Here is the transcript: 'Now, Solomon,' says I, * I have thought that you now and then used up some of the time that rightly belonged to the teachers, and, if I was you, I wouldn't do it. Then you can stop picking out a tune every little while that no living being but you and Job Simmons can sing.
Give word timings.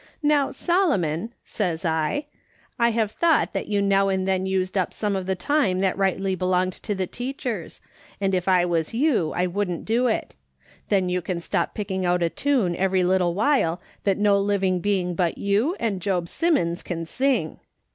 'Now, 0.33 0.49
Solomon,' 0.49 1.31
says 1.45 1.85
I, 1.85 2.25
* 2.51 2.79
I 2.79 2.89
have 2.89 3.11
thought 3.11 3.53
that 3.53 3.67
you 3.67 3.83
now 3.83 4.09
and 4.09 4.27
then 4.27 4.47
used 4.47 4.75
up 4.75 4.95
some 4.95 5.15
of 5.15 5.27
the 5.27 5.35
time 5.35 5.77
that 5.81 5.95
rightly 5.95 6.33
belonged 6.33 6.73
to 6.81 6.95
the 6.95 7.05
teachers, 7.05 7.81
and, 8.19 8.33
if 8.33 8.47
I 8.47 8.65
was 8.65 8.95
you, 8.95 9.31
I 9.35 9.45
wouldn't 9.45 9.85
do 9.85 10.07
it. 10.07 10.33
Then 10.89 11.07
you 11.07 11.21
can 11.21 11.39
stop 11.39 11.75
picking 11.75 12.03
out 12.03 12.23
a 12.23 12.31
tune 12.31 12.75
every 12.75 13.03
little 13.03 13.35
while 13.35 13.79
that 14.03 14.17
no 14.17 14.39
living 14.39 14.79
being 14.79 15.13
but 15.13 15.37
you 15.37 15.75
and 15.79 16.01
Job 16.01 16.27
Simmons 16.27 16.81
can 16.81 17.05
sing. 17.05 17.59